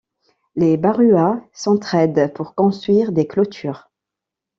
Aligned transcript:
Les 0.55 0.77
Baruyas 0.77 1.43
s'entraident 1.53 2.33
pour 2.33 2.55
construire 2.55 3.11
des 3.11 3.27
clôtures. 3.27 3.91